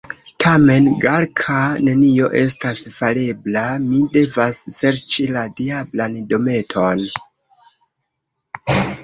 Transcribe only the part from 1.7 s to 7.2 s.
nenio estas farebla, mi devas serĉi la diablan dometon!